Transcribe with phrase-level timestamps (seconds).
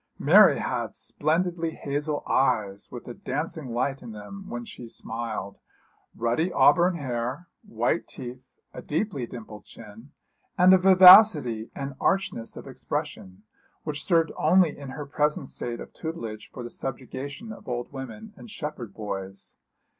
[0.17, 5.59] Mary had splendid hazel eyes, with a dancing light in them when she smiled,
[6.15, 8.41] ruddy auburn hair, white teeth,
[8.73, 10.09] a deeply dimpled chin,
[10.57, 13.43] and a vivacity and archness of expression,
[13.83, 18.33] which served only in her present state of tutelage for the subjugation of old women
[18.35, 19.55] and shepherd boys.